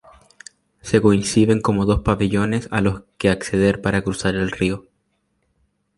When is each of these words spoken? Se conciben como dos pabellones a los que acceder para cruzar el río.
Se 0.81 0.99
conciben 0.99 1.61
como 1.61 1.85
dos 1.85 1.99
pabellones 2.01 2.67
a 2.71 2.81
los 2.81 3.03
que 3.19 3.29
acceder 3.29 3.83
para 3.83 4.01
cruzar 4.01 4.33
el 4.35 4.49
río. 4.49 4.87